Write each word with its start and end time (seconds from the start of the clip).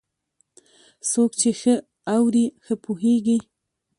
څوک 1.09 1.31
چې 1.39 1.49
ښه 1.59 1.75
اوري، 2.15 2.45
ښه 2.65 2.73
پوهېږي. 2.83 3.37